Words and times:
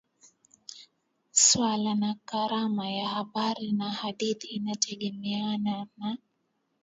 Swala 1.33 1.93
na 1.95 2.11
karama 2.25 2.89
ya 2.89 3.07
habari 3.09 3.71
na 3.71 3.89
hadithi 3.89 4.47
inategemea 4.47 5.57
na 5.57 6.17